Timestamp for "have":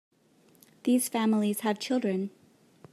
1.59-1.77